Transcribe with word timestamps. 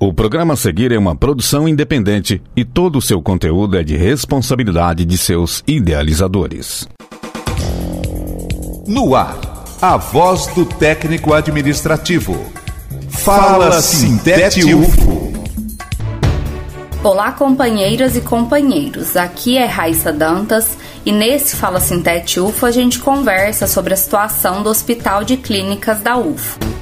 O 0.00 0.14
programa 0.14 0.54
a 0.54 0.56
seguir 0.56 0.92
é 0.92 0.96
uma 0.96 1.16
produção 1.16 1.68
independente 1.68 2.40
e 2.54 2.64
todo 2.64 2.98
o 2.98 3.02
seu 3.02 3.20
conteúdo 3.20 3.76
é 3.76 3.82
de 3.82 3.96
responsabilidade 3.96 5.04
de 5.04 5.18
seus 5.18 5.64
idealizadores. 5.66 6.86
No 8.86 9.16
ar, 9.16 9.36
a 9.82 9.96
voz 9.96 10.46
do 10.54 10.64
técnico 10.64 11.34
administrativo. 11.34 12.36
Fala 13.10 13.82
Sintete 13.82 14.72
UFO. 14.72 15.32
Olá, 17.02 17.32
companheiras 17.32 18.14
e 18.16 18.20
companheiros. 18.20 19.16
Aqui 19.16 19.58
é 19.58 19.64
Raissa 19.64 20.12
Dantas 20.12 20.78
e 21.04 21.10
nesse 21.10 21.56
Fala 21.56 21.80
Sintete 21.80 22.38
UFO 22.38 22.66
a 22.66 22.70
gente 22.70 23.00
conversa 23.00 23.66
sobre 23.66 23.94
a 23.94 23.96
situação 23.96 24.62
do 24.62 24.70
Hospital 24.70 25.24
de 25.24 25.36
Clínicas 25.36 26.00
da 26.00 26.16
UFO. 26.16 26.77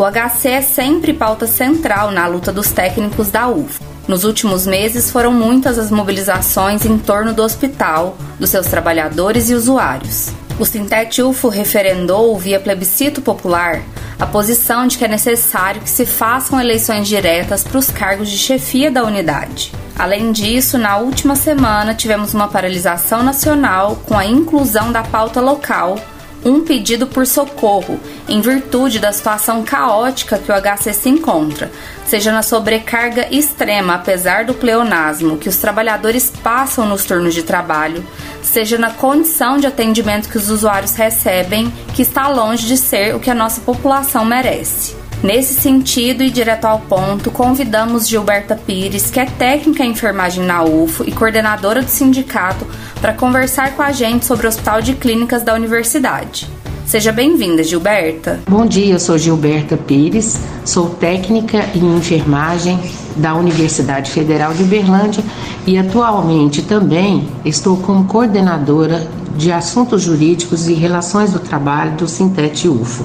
O 0.00 0.10
HC 0.10 0.48
é 0.48 0.62
sempre 0.62 1.12
pauta 1.12 1.46
central 1.46 2.10
na 2.10 2.26
luta 2.26 2.50
dos 2.50 2.72
técnicos 2.72 3.30
da 3.30 3.48
UF. 3.48 3.82
Nos 4.08 4.24
últimos 4.24 4.66
meses 4.66 5.10
foram 5.10 5.30
muitas 5.30 5.78
as 5.78 5.90
mobilizações 5.90 6.86
em 6.86 6.96
torno 6.96 7.34
do 7.34 7.42
hospital, 7.42 8.16
dos 8.38 8.48
seus 8.48 8.66
trabalhadores 8.66 9.50
e 9.50 9.54
usuários. 9.54 10.30
O 10.58 10.64
Sintet 10.64 11.20
UFO 11.20 11.50
referendou, 11.50 12.38
via 12.38 12.58
plebiscito 12.58 13.20
popular, 13.20 13.82
a 14.18 14.24
posição 14.24 14.86
de 14.86 14.96
que 14.96 15.04
é 15.04 15.08
necessário 15.08 15.82
que 15.82 15.90
se 15.90 16.06
façam 16.06 16.58
eleições 16.58 17.06
diretas 17.06 17.62
para 17.62 17.76
os 17.76 17.90
cargos 17.90 18.30
de 18.30 18.38
chefia 18.38 18.90
da 18.90 19.04
unidade. 19.04 19.70
Além 19.98 20.32
disso, 20.32 20.78
na 20.78 20.96
última 20.96 21.36
semana 21.36 21.92
tivemos 21.92 22.32
uma 22.32 22.48
paralisação 22.48 23.22
nacional 23.22 23.96
com 24.08 24.16
a 24.16 24.24
inclusão 24.24 24.90
da 24.90 25.02
pauta 25.02 25.42
local 25.42 25.98
um 26.44 26.62
pedido 26.62 27.06
por 27.06 27.26
socorro, 27.26 28.00
em 28.28 28.40
virtude 28.40 28.98
da 28.98 29.12
situação 29.12 29.62
caótica 29.62 30.38
que 30.38 30.50
o 30.50 30.54
HC 30.54 30.92
se 30.94 31.08
encontra, 31.08 31.70
seja 32.06 32.32
na 32.32 32.42
sobrecarga 32.42 33.28
extrema, 33.30 33.94
apesar 33.94 34.44
do 34.44 34.54
pleonasmo 34.54 35.36
que 35.36 35.48
os 35.48 35.56
trabalhadores 35.56 36.32
passam 36.42 36.86
nos 36.86 37.04
turnos 37.04 37.34
de 37.34 37.42
trabalho, 37.42 38.04
seja 38.42 38.78
na 38.78 38.90
condição 38.90 39.58
de 39.58 39.66
atendimento 39.66 40.28
que 40.28 40.38
os 40.38 40.50
usuários 40.50 40.94
recebem, 40.94 41.72
que 41.94 42.02
está 42.02 42.28
longe 42.28 42.66
de 42.66 42.76
ser 42.76 43.14
o 43.14 43.20
que 43.20 43.30
a 43.30 43.34
nossa 43.34 43.60
população 43.60 44.24
merece. 44.24 45.00
Nesse 45.22 45.52
sentido 45.60 46.22
e 46.22 46.30
direto 46.30 46.64
ao 46.64 46.80
ponto, 46.80 47.30
convidamos 47.30 48.08
Gilberta 48.08 48.56
Pires, 48.56 49.10
que 49.10 49.20
é 49.20 49.26
técnica 49.26 49.84
em 49.84 49.90
enfermagem 49.90 50.42
na 50.42 50.64
UFO 50.64 51.04
e 51.06 51.12
coordenadora 51.12 51.82
do 51.82 51.90
sindicato, 51.90 52.66
para 53.00 53.14
conversar 53.14 53.74
com 53.74 53.82
a 53.82 53.92
gente 53.92 54.26
sobre 54.26 54.46
o 54.46 54.48
Hospital 54.48 54.82
de 54.82 54.94
Clínicas 54.94 55.42
da 55.42 55.54
Universidade. 55.54 56.48
Seja 56.84 57.12
bem-vinda, 57.12 57.62
Gilberta. 57.62 58.40
Bom 58.48 58.66
dia, 58.66 58.94
eu 58.94 59.00
sou 59.00 59.16
Gilberta 59.16 59.76
Pires, 59.76 60.38
sou 60.64 60.90
técnica 60.90 61.64
em 61.74 61.96
enfermagem 61.96 62.78
da 63.16 63.34
Universidade 63.34 64.10
Federal 64.10 64.52
de 64.52 64.64
Uberlândia 64.64 65.24
e 65.66 65.78
atualmente 65.78 66.62
também 66.62 67.28
estou 67.44 67.76
como 67.76 68.04
coordenadora 68.04 69.08
de 69.36 69.52
assuntos 69.52 70.02
jurídicos 70.02 70.68
e 70.68 70.74
relações 70.74 71.32
do 71.32 71.38
trabalho 71.38 71.92
do 71.92 72.08
Sintete 72.08 72.68
UFO. 72.68 73.04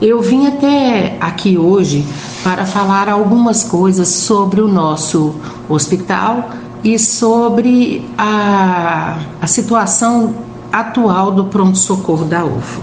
Eu 0.00 0.20
vim 0.20 0.46
até 0.46 1.16
aqui 1.20 1.56
hoje 1.56 2.04
para 2.42 2.66
falar 2.66 3.08
algumas 3.08 3.62
coisas 3.62 4.08
sobre 4.08 4.60
o 4.60 4.68
nosso 4.68 5.34
hospital 5.68 6.50
e 6.82 6.98
sobre 6.98 8.04
a, 8.16 9.18
a 9.40 9.46
situação 9.46 10.34
atual 10.72 11.32
do 11.32 11.44
pronto-socorro 11.44 12.24
da 12.24 12.44
UFO. 12.44 12.82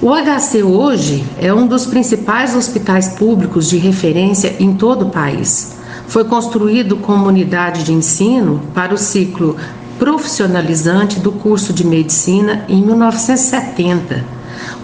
O 0.00 0.10
HC 0.12 0.62
hoje 0.62 1.24
é 1.38 1.52
um 1.52 1.66
dos 1.66 1.86
principais 1.86 2.54
hospitais 2.54 3.08
públicos 3.08 3.68
de 3.68 3.78
referência 3.78 4.54
em 4.60 4.74
todo 4.74 5.06
o 5.06 5.10
país. 5.10 5.76
Foi 6.06 6.24
construído 6.24 6.96
como 6.96 7.26
unidade 7.26 7.84
de 7.84 7.92
ensino 7.92 8.60
para 8.74 8.92
o 8.92 8.98
ciclo 8.98 9.56
profissionalizante 9.98 11.20
do 11.20 11.32
curso 11.32 11.72
de 11.72 11.86
medicina 11.86 12.64
em 12.68 12.82
1970 12.82 14.33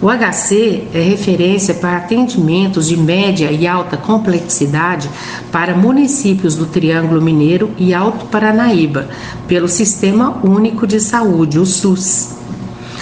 o 0.02 0.08
HC 0.08 0.88
é 0.94 1.02
referência 1.02 1.74
para 1.74 1.98
atendimentos 1.98 2.88
de 2.88 2.96
média 2.96 3.52
e 3.52 3.66
alta 3.66 3.98
complexidade 3.98 5.10
para 5.52 5.74
municípios 5.74 6.56
do 6.56 6.64
Triângulo 6.64 7.20
Mineiro 7.20 7.70
e 7.76 7.92
Alto 7.92 8.24
Paranaíba, 8.26 9.08
pelo 9.46 9.68
Sistema 9.68 10.40
Único 10.42 10.86
de 10.86 11.00
Saúde, 11.00 11.58
o 11.58 11.66
SUS. 11.66 12.34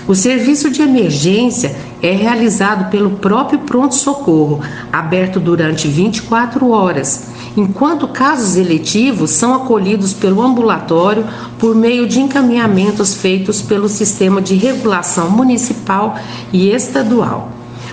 O 0.09 0.15
serviço 0.15 0.71
de 0.71 0.83
emergência 0.83 1.77
é 2.03 2.11
realizado 2.11 2.91
pelo 2.91 3.11
próprio 3.11 3.61
pronto-socorro, 3.61 4.61
aberto 4.93 5.39
durante 5.39 5.87
24 5.87 6.69
horas 6.71 7.38
enquanto 7.59 8.07
casos 8.07 8.57
eletivos 8.57 9.33
são 9.33 9.53
acolhidos 9.53 10.13
pelo 10.13 10.43
ambulatório 10.43 11.27
por 11.59 11.75
meio 11.75 12.07
de 12.07 12.21
encaminhamentos 12.21 13.15
feitos 13.15 13.61
pelo 13.61 13.89
sistema 13.89 14.41
de 14.41 14.55
regulação 14.55 15.29
municipal 15.29 16.17
e 16.53 16.71
estadual. 16.71 17.51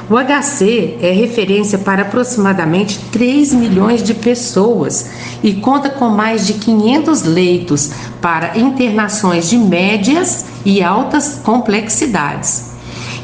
O 0.07 0.13
HC 0.17 0.99
é 1.01 1.11
referência 1.11 1.79
para 1.79 2.03
aproximadamente 2.03 2.99
3 3.11 3.55
milhões 3.55 4.03
de 4.03 4.13
pessoas 4.13 5.09
e 5.41 5.53
conta 5.53 5.89
com 5.89 6.09
mais 6.09 6.45
de 6.45 6.53
500 6.53 7.23
leitos 7.23 7.89
para 8.21 8.55
internações 8.59 9.49
de 9.49 9.57
médias 9.57 10.45
e 10.63 10.83
altas 10.83 11.39
complexidades. 11.43 12.75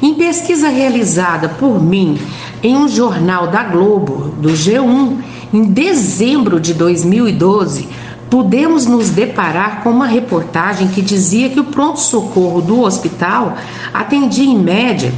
Em 0.01 0.15
pesquisa 0.15 0.69
realizada 0.69 1.49
por 1.49 1.79
mim 1.79 2.17
em 2.63 2.75
um 2.75 2.87
jornal 2.87 3.47
da 3.47 3.63
Globo, 3.63 4.33
do 4.39 4.49
G1, 4.49 5.17
em 5.53 5.63
dezembro 5.63 6.59
de 6.59 6.73
2012, 6.73 7.87
pudemos 8.29 8.85
nos 8.85 9.09
deparar 9.09 9.83
com 9.83 9.89
uma 9.89 10.07
reportagem 10.07 10.87
que 10.87 11.01
dizia 11.01 11.49
que 11.49 11.59
o 11.59 11.65
pronto-socorro 11.65 12.61
do 12.61 12.81
hospital 12.81 13.57
atendia 13.93 14.45
em 14.45 14.57
média 14.57 15.13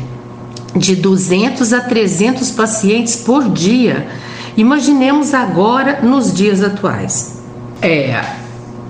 de 0.75 0.95
200 0.95 1.73
a 1.73 1.81
300 1.81 2.49
pacientes 2.51 3.16
por 3.16 3.47
dia. 3.49 4.07
Imaginemos 4.57 5.33
agora 5.33 6.01
nos 6.01 6.33
dias 6.33 6.63
atuais. 6.63 7.39
É, 7.81 8.43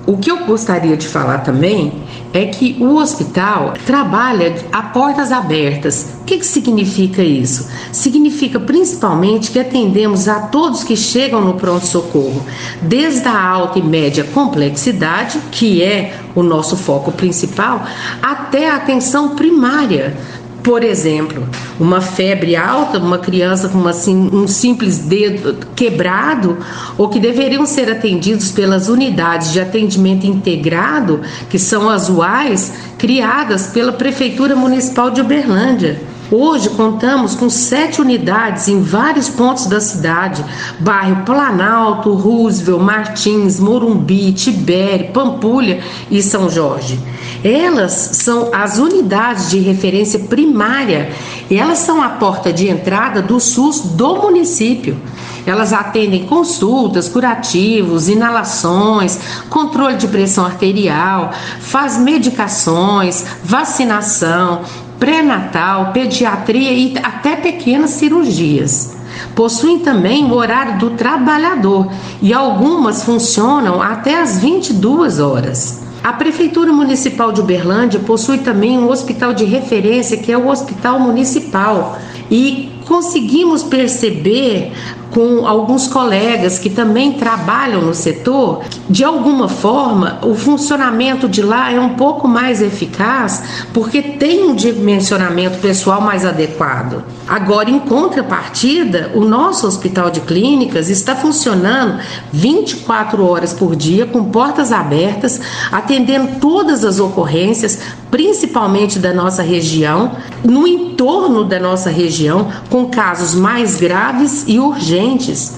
o 0.05 0.17
que 0.17 0.29
eu 0.29 0.45
gostaria 0.45 0.97
de 0.97 1.07
falar 1.07 1.39
também 1.39 1.93
é 2.33 2.45
que 2.47 2.75
o 2.79 2.95
hospital 2.95 3.73
trabalha 3.85 4.53
a 4.71 4.81
portas 4.81 5.31
abertas. 5.31 6.17
O 6.21 6.25
que, 6.25 6.39
que 6.39 6.45
significa 6.45 7.23
isso? 7.23 7.69
Significa 7.91 8.59
principalmente 8.59 9.51
que 9.51 9.59
atendemos 9.59 10.27
a 10.27 10.41
todos 10.47 10.83
que 10.83 10.97
chegam 10.97 11.39
no 11.39 11.53
pronto-socorro, 11.53 12.43
desde 12.81 13.27
a 13.27 13.39
alta 13.39 13.79
e 13.79 13.81
média 13.83 14.25
complexidade, 14.25 15.39
que 15.51 15.81
é 15.81 16.17
o 16.35 16.43
nosso 16.43 16.75
foco 16.75 17.11
principal, 17.11 17.85
até 18.21 18.69
a 18.69 18.75
atenção 18.75 19.35
primária 19.35 20.17
por 20.63 20.81
exemplo, 20.81 21.45
uma 21.77 21.99
febre 21.99 22.55
alta, 22.55 22.97
uma 22.97 23.17
criança 23.17 23.67
com 23.67 23.77
uma, 23.77 23.91
um 23.91 24.47
simples 24.47 24.99
dedo 24.99 25.57
quebrado, 25.75 26.57
ou 26.97 27.09
que 27.09 27.19
deveriam 27.19 27.65
ser 27.65 27.91
atendidos 27.91 28.49
pelas 28.49 28.87
unidades 28.87 29.51
de 29.51 29.59
atendimento 29.59 30.25
integrado, 30.25 31.19
que 31.49 31.59
são 31.59 31.89
as 31.89 32.09
UAIs, 32.09 32.71
criadas 32.97 33.67
pela 33.67 33.91
Prefeitura 33.91 34.55
Municipal 34.55 35.11
de 35.11 35.19
Uberlândia. 35.19 36.01
Hoje 36.31 36.69
contamos 36.69 37.35
com 37.35 37.49
sete 37.49 38.01
unidades 38.01 38.67
em 38.67 38.81
vários 38.81 39.29
pontos 39.29 39.65
da 39.65 39.81
cidade: 39.81 40.43
bairro 40.79 41.23
Planalto, 41.25 42.13
Roosevelt, 42.13 42.81
Martins, 42.81 43.59
Morumbi, 43.59 44.31
Tibere, 44.31 45.11
Pampulha 45.13 45.83
e 46.09 46.23
São 46.23 46.49
Jorge. 46.49 46.97
Elas 47.43 47.91
são 48.13 48.51
as 48.53 48.77
unidades 48.77 49.49
de 49.49 49.59
referência 49.59 50.17
primária, 50.17 51.11
elas 51.51 51.79
são 51.79 52.01
a 52.01 52.09
porta 52.09 52.53
de 52.53 52.69
entrada 52.69 53.21
do 53.21 53.37
SUS 53.39 53.81
do 53.81 54.15
município. 54.15 54.97
Elas 55.45 55.73
atendem 55.73 56.25
consultas, 56.25 57.09
curativos, 57.09 58.07
inalações, 58.07 59.19
controle 59.49 59.97
de 59.97 60.07
pressão 60.07 60.45
arterial, 60.45 61.31
faz 61.59 61.97
medicações, 61.97 63.25
vacinação, 63.43 64.61
pré-natal, 64.97 65.91
pediatria 65.91 66.71
e 66.71 66.97
até 67.03 67.35
pequenas 67.35 67.89
cirurgias. 67.89 68.95
Possuem 69.35 69.79
também 69.79 70.23
o 70.23 70.33
horário 70.33 70.77
do 70.77 70.91
trabalhador 70.91 71.91
e 72.21 72.33
algumas 72.33 73.03
funcionam 73.03 73.81
até 73.81 74.21
as 74.21 74.37
22 74.37 75.19
horas. 75.19 75.83
A 76.03 76.11
Prefeitura 76.11 76.73
Municipal 76.73 77.31
de 77.31 77.39
Uberlândia 77.39 77.97
possui 78.01 78.39
também 78.39 78.77
um 78.77 78.89
hospital 78.89 79.33
de 79.33 79.45
referência 79.45 80.17
que 80.17 80.33
é 80.33 80.37
o 80.37 80.49
Hospital 80.49 80.99
Municipal. 80.99 81.97
E 82.29 82.69
conseguimos 82.85 83.63
perceber 83.63 84.73
com 85.13 85.45
alguns 85.45 85.87
colegas 85.87 86.57
que 86.57 86.69
também 86.69 87.13
trabalham 87.13 87.81
no 87.81 87.93
setor, 87.93 88.63
de 88.89 89.03
alguma 89.03 89.47
forma 89.47 90.19
o 90.23 90.33
funcionamento 90.33 91.29
de 91.29 91.41
lá 91.41 91.71
é 91.71 91.79
um 91.79 91.95
pouco 91.95 92.27
mais 92.27 92.61
eficaz 92.61 93.43
porque 93.73 94.01
tem 94.01 94.43
um 94.43 94.55
dimensionamento 94.55 95.59
pessoal 95.59 96.01
mais 96.01 96.25
adequado. 96.25 97.03
Agora, 97.27 97.69
em 97.69 97.79
contrapartida, 97.79 99.11
o 99.13 99.21
nosso 99.21 99.67
hospital 99.67 100.09
de 100.09 100.21
clínicas 100.21 100.89
está 100.89 101.15
funcionando 101.15 101.99
24 102.31 103.25
horas 103.25 103.53
por 103.53 103.75
dia, 103.75 104.05
com 104.05 104.25
portas 104.25 104.71
abertas, 104.71 105.39
atendendo 105.71 106.39
todas 106.39 106.83
as 106.83 106.99
ocorrências, 106.99 107.79
principalmente 108.13 108.99
da 108.99 109.11
nossa 109.11 109.41
região, 109.41 110.11
no 110.43 110.67
entorno 110.67 111.43
da 111.43 111.59
nossa 111.59 111.89
região, 111.89 112.47
com 112.69 112.85
casos 112.85 113.33
mais 113.33 113.77
graves 113.77 114.43
e 114.47 114.59
urgentes. 114.59 115.55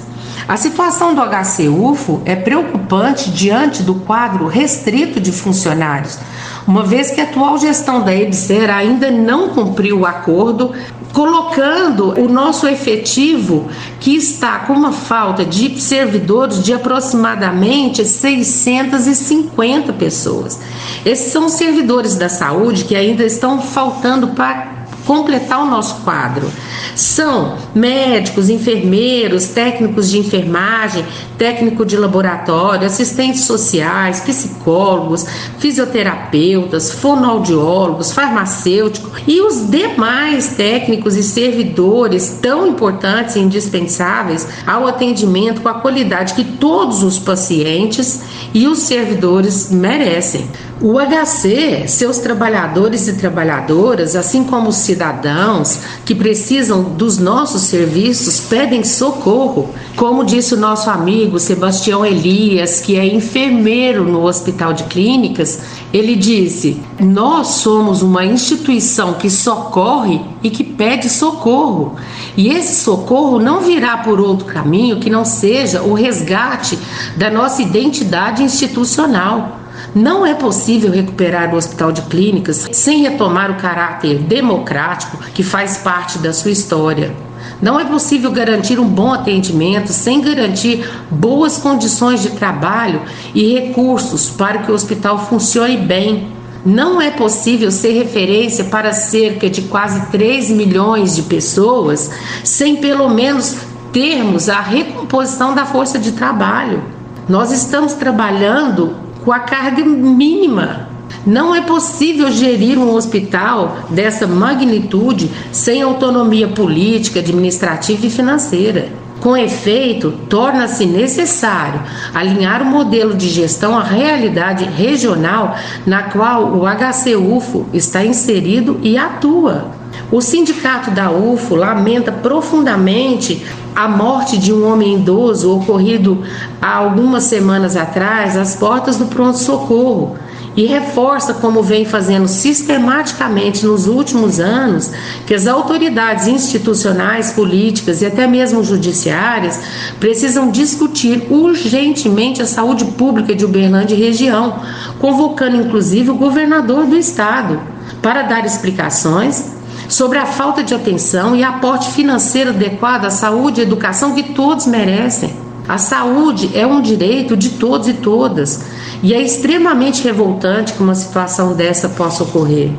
A 0.47 0.55
situação 0.55 1.13
do 1.13 1.21
HCUFO 1.21 2.21
é 2.23 2.33
preocupante 2.33 3.29
diante 3.29 3.83
do 3.83 3.95
quadro 3.95 4.47
restrito 4.47 5.19
de 5.19 5.33
funcionários, 5.33 6.17
uma 6.65 6.83
vez 6.83 7.11
que 7.11 7.19
a 7.19 7.25
atual 7.25 7.57
gestão 7.57 8.01
da 8.01 8.15
EBSER 8.15 8.73
ainda 8.73 9.11
não 9.11 9.49
cumpriu 9.49 9.99
o 9.99 10.05
acordo 10.05 10.71
colocando 11.15 12.13
o 12.19 12.27
nosso 12.27 12.67
efetivo, 12.67 13.69
que 14.01 14.17
está 14.17 14.59
com 14.59 14.73
uma 14.73 14.91
falta 14.91 15.45
de 15.45 15.81
servidores 15.81 16.61
de 16.61 16.73
aproximadamente 16.73 18.03
650 18.03 19.93
pessoas. 19.93 20.59
Esses 21.05 21.31
são 21.31 21.47
servidores 21.47 22.15
da 22.15 22.27
saúde 22.27 22.83
que 22.83 22.97
ainda 22.97 23.23
estão 23.23 23.61
faltando 23.61 24.27
para 24.27 24.74
completar 25.05 25.59
o 25.63 25.65
nosso 25.65 26.01
quadro. 26.01 26.51
São 26.95 27.57
médicos, 27.73 28.49
enfermeiros, 28.49 29.47
técnicos 29.47 30.09
de 30.09 30.17
enfermagem, 30.17 31.05
técnico 31.37 31.85
de 31.85 31.97
laboratório, 31.97 32.87
assistentes 32.87 33.41
sociais, 33.41 34.21
psicólogos, 34.21 35.25
fisioterapeutas, 35.59 36.91
fonoaudiólogos, 36.91 38.11
farmacêuticos 38.11 39.11
e 39.27 39.41
os 39.41 39.69
demais 39.69 40.55
técnicos 40.55 41.15
e 41.15 41.23
servidores 41.23 42.39
tão 42.41 42.67
importantes 42.67 43.35
e 43.35 43.39
indispensáveis 43.39 44.47
ao 44.65 44.87
atendimento 44.87 45.61
com 45.61 45.69
a 45.69 45.75
qualidade 45.75 46.33
que 46.33 46.43
todos 46.43 47.03
os 47.03 47.19
pacientes 47.19 48.21
e 48.55 48.69
os 48.69 48.79
servidores 48.79 49.69
merecem. 49.69 50.47
O 50.81 50.93
HC, 50.97 51.89
seus 51.89 52.19
trabalhadores 52.19 53.05
e 53.05 53.13
trabalhadoras, 53.13 54.15
assim 54.15 54.45
como 54.45 54.69
os 54.69 54.77
cidadãos 54.77 55.79
que 56.05 56.15
precisam 56.15 56.81
dos 56.81 57.17
nossos 57.17 57.63
serviços, 57.63 58.39
pedem 58.39 58.81
socorro. 58.81 59.73
Como 59.97 60.23
disse 60.23 60.53
o 60.53 60.57
nosso 60.57 60.89
amigo 60.89 61.37
Sebastião 61.37 62.05
Elias, 62.05 62.79
que 62.79 62.97
é 62.97 63.05
enfermeiro 63.05 64.05
no 64.05 64.23
Hospital 64.23 64.71
de 64.71 64.85
Clínicas, 64.85 65.59
ele 65.95 66.13
disse: 66.13 66.81
Nós 66.99 67.47
somos 67.47 68.01
uma 68.01 68.25
instituição 68.25 69.13
que 69.13 69.29
socorre 69.29 70.19
e 70.43 70.49
que 70.49 70.61
pede 70.61 71.09
socorro. 71.09 71.95
E 72.35 72.49
esse 72.49 72.83
socorro 72.83 73.39
não 73.39 73.61
virá 73.61 73.99
por 73.99 74.19
outro 74.19 74.45
caminho 74.45 74.99
que 74.99 75.09
não 75.09 75.23
seja 75.23 75.81
o 75.81 75.93
resgate 75.93 76.77
da 77.15 77.31
nossa 77.31 77.61
identidade 77.61 78.43
institucional. 78.43 79.61
Não 79.95 80.25
é 80.25 80.33
possível 80.33 80.91
recuperar 80.91 81.53
o 81.53 81.57
Hospital 81.57 81.93
de 81.93 82.01
Clínicas 82.01 82.67
sem 82.73 83.03
retomar 83.03 83.49
o 83.51 83.55
caráter 83.55 84.19
democrático 84.19 85.17
que 85.33 85.43
faz 85.43 85.77
parte 85.77 86.17
da 86.17 86.33
sua 86.33 86.51
história. 86.51 87.24
Não 87.61 87.79
é 87.79 87.85
possível 87.85 88.31
garantir 88.31 88.79
um 88.79 88.87
bom 88.87 89.13
atendimento 89.13 89.91
sem 89.91 90.21
garantir 90.21 90.89
boas 91.09 91.57
condições 91.57 92.21
de 92.21 92.31
trabalho 92.31 93.01
e 93.33 93.53
recursos 93.53 94.29
para 94.29 94.59
que 94.59 94.71
o 94.71 94.75
hospital 94.75 95.25
funcione 95.27 95.77
bem. 95.77 96.31
Não 96.65 97.01
é 97.01 97.11
possível 97.11 97.71
ser 97.71 97.91
referência 97.91 98.65
para 98.65 98.91
cerca 98.91 99.49
de 99.49 99.63
quase 99.63 100.07
3 100.07 100.49
milhões 100.49 101.15
de 101.15 101.21
pessoas 101.23 102.09
sem 102.43 102.77
pelo 102.77 103.07
menos 103.09 103.57
termos 103.93 104.49
a 104.49 104.59
recomposição 104.59 105.55
da 105.55 105.65
força 105.65 105.97
de 105.97 106.11
trabalho. 106.11 106.83
Nós 107.29 107.51
estamos 107.51 107.93
trabalhando 107.93 108.95
com 109.23 109.31
a 109.31 109.39
carga 109.39 109.83
mínima. 109.85 110.94
Não 111.25 111.55
é 111.55 111.61
possível 111.61 112.31
gerir 112.31 112.77
um 112.77 112.93
hospital 112.93 113.77
dessa 113.89 114.27
magnitude 114.27 115.31
sem 115.51 115.81
autonomia 115.81 116.47
política, 116.47 117.19
administrativa 117.19 118.05
e 118.05 118.09
financeira. 118.11 118.89
Com 119.19 119.35
efeito, 119.35 120.11
torna-se 120.29 120.85
necessário 120.85 121.81
alinhar 122.13 122.61
o 122.61 122.65
modelo 122.65 123.15
de 123.15 123.27
gestão 123.27 123.75
à 123.75 123.81
realidade 123.81 124.65
regional 124.65 125.55
na 125.83 126.03
qual 126.03 126.53
o 126.53 126.63
HCUFO 126.67 127.65
está 127.73 128.05
inserido 128.05 128.79
e 128.83 128.95
atua. 128.95 129.71
O 130.11 130.21
sindicato 130.21 130.91
da 130.91 131.09
UFO 131.09 131.55
lamenta 131.55 132.11
profundamente 132.11 133.43
a 133.75 133.87
morte 133.87 134.37
de 134.37 134.53
um 134.53 134.71
homem 134.71 134.95
idoso 134.95 135.55
ocorrido 135.55 136.23
há 136.61 136.75
algumas 136.75 137.23
semanas 137.23 137.75
atrás 137.75 138.37
às 138.37 138.55
portas 138.55 138.97
do 138.97 139.07
pronto-socorro 139.07 140.17
e 140.55 140.65
reforça, 140.65 141.33
como 141.33 141.61
vem 141.61 141.83
fazendo 141.83 142.27
sistematicamente 142.27 143.65
nos 143.65 143.87
últimos 143.87 144.39
anos, 144.39 144.91
que 145.27 145.33
as 145.33 145.47
autoridades 145.47 146.27
institucionais, 146.27 147.31
políticas 147.31 148.01
e 148.01 148.05
até 148.05 148.25
mesmo 148.25 148.63
judiciárias 148.63 149.59
precisam 149.99 150.49
discutir 150.49 151.27
urgentemente 151.29 152.41
a 152.41 152.45
saúde 152.45 152.85
pública 152.85 153.35
de 153.35 153.43
Uberlândia 153.43 153.95
e 153.95 153.99
região, 153.99 154.61
convocando 154.99 155.57
inclusive 155.57 156.11
o 156.11 156.15
governador 156.15 156.85
do 156.85 156.95
estado 156.95 157.59
para 158.01 158.21
dar 158.21 158.45
explicações 158.45 159.55
sobre 159.89 160.17
a 160.17 160.25
falta 160.25 160.63
de 160.63 160.73
atenção 160.73 161.35
e 161.35 161.43
aporte 161.43 161.91
financeiro 161.91 162.51
adequado 162.51 163.05
à 163.05 163.09
saúde 163.09 163.59
e 163.59 163.63
educação 163.63 164.13
que 164.13 164.23
todos 164.23 164.65
merecem. 164.65 165.33
A 165.67 165.77
saúde 165.79 166.51
é 166.53 166.65
um 166.65 166.81
direito 166.81 167.35
de 167.35 167.49
todos 167.51 167.87
e 167.87 167.93
todas, 167.93 168.63
e 169.05 169.13
é 169.13 169.21
extremamente 169.21 170.03
revoltante 170.03 170.73
que 170.73 170.81
uma 170.81 170.95
situação 170.95 171.53
dessa 171.53 171.87
possa 171.87 172.23
ocorrer. 172.23 172.71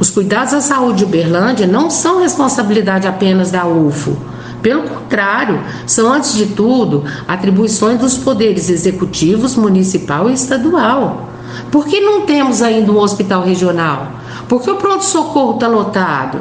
Os 0.00 0.08
cuidados 0.08 0.54
à 0.54 0.62
saúde 0.62 1.00
de 1.00 1.04
Uberlândia 1.04 1.66
não 1.66 1.90
são 1.90 2.22
responsabilidade 2.22 3.06
apenas 3.06 3.50
da 3.50 3.66
UFO. 3.66 4.16
Pelo 4.62 4.84
contrário, 4.84 5.60
são, 5.86 6.10
antes 6.10 6.32
de 6.36 6.46
tudo, 6.46 7.04
atribuições 7.28 7.98
dos 7.98 8.16
poderes 8.16 8.70
executivos, 8.70 9.56
municipal 9.56 10.30
e 10.30 10.32
estadual. 10.32 11.28
Por 11.70 11.84
que 11.84 12.00
não 12.00 12.22
temos 12.22 12.62
ainda 12.62 12.90
um 12.90 12.98
hospital 12.98 13.42
regional? 13.44 14.10
Por 14.48 14.62
que 14.62 14.70
o 14.70 14.76
pronto-socorro 14.76 15.56
está 15.56 15.68
lotado? 15.68 16.40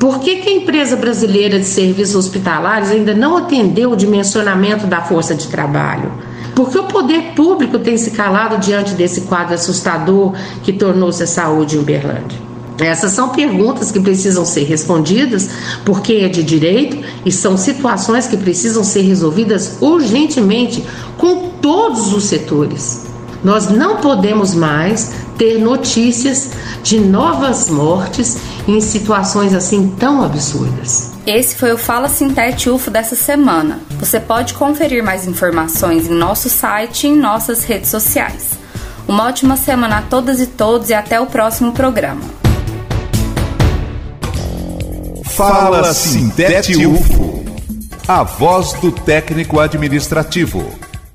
Por 0.00 0.18
que, 0.18 0.38
que, 0.38 0.48
a 0.48 0.52
empresa 0.52 0.96
brasileira 0.96 1.60
de 1.60 1.64
serviços 1.64 2.16
hospitalares 2.16 2.90
ainda 2.90 3.14
não 3.14 3.36
atendeu 3.36 3.92
o 3.92 3.96
dimensionamento 3.96 4.88
da 4.88 5.00
força 5.00 5.32
de 5.32 5.46
trabalho? 5.46 6.10
Por 6.54 6.70
que 6.70 6.78
o 6.78 6.84
poder 6.84 7.32
público 7.34 7.78
tem 7.78 7.96
se 7.96 8.10
calado 8.10 8.58
diante 8.58 8.94
desse 8.94 9.22
quadro 9.22 9.54
assustador 9.54 10.34
que 10.62 10.72
tornou-se 10.72 11.22
a 11.22 11.26
saúde 11.26 11.76
em 11.76 11.80
Uberlândia? 11.80 12.50
Essas 12.78 13.12
são 13.12 13.28
perguntas 13.28 13.90
que 13.92 14.00
precisam 14.00 14.44
ser 14.44 14.64
respondidas 14.64 15.50
por 15.84 16.00
quem 16.00 16.24
é 16.24 16.28
de 16.28 16.42
direito 16.42 16.98
e 17.26 17.30
são 17.30 17.56
situações 17.56 18.26
que 18.26 18.38
precisam 18.38 18.82
ser 18.82 19.02
resolvidas 19.02 19.76
urgentemente 19.80 20.82
com 21.18 21.50
todos 21.60 22.14
os 22.14 22.24
setores. 22.24 23.06
Nós 23.44 23.68
não 23.68 23.96
podemos 23.96 24.54
mais 24.54 25.12
ter 25.36 25.58
notícias 25.58 26.50
de 26.82 26.98
novas 26.98 27.68
mortes 27.68 28.38
em 28.66 28.80
situações 28.80 29.54
assim 29.54 29.88
tão 29.98 30.22
absurdas. 30.22 31.09
Esse 31.26 31.54
foi 31.54 31.72
o 31.72 31.78
Fala 31.78 32.08
Sintete 32.08 32.70
UFO 32.70 32.90
dessa 32.90 33.14
semana. 33.14 33.78
Você 33.98 34.18
pode 34.18 34.54
conferir 34.54 35.04
mais 35.04 35.26
informações 35.26 36.08
em 36.08 36.14
nosso 36.14 36.48
site 36.48 37.06
e 37.06 37.10
em 37.10 37.16
nossas 37.16 37.62
redes 37.62 37.90
sociais. 37.90 38.58
Uma 39.06 39.26
ótima 39.26 39.56
semana 39.56 39.98
a 39.98 40.02
todas 40.02 40.40
e 40.40 40.46
todos 40.46 40.88
e 40.88 40.94
até 40.94 41.20
o 41.20 41.26
próximo 41.26 41.72
programa. 41.72 42.22
Fala 45.24 45.92
Sintete 45.92 46.86
UFO, 46.86 47.44
a 48.08 48.22
voz 48.22 48.72
do 48.74 48.90
técnico 48.90 49.60
administrativo. 49.60 50.64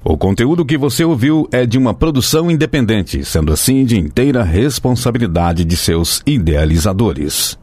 O 0.04 0.16
conteúdo 0.16 0.64
que 0.64 0.78
você 0.78 1.04
ouviu 1.04 1.48
é 1.52 1.66
de 1.66 1.80
uma 1.80 1.94
produção 1.94 2.52
independente, 2.52 3.26
sendo 3.26 3.52
assim 3.52 3.84
de 3.84 3.98
inteira 3.98 4.44
responsabilidade 4.44 5.66
de 5.66 5.76
seus 5.76 6.22
idealizadores. 6.28 7.58